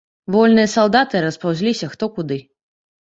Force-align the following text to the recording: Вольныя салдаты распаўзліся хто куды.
Вольныя 0.35 0.69
салдаты 0.75 1.21
распаўзліся 1.25 1.89
хто 1.93 2.09
куды. 2.17 2.39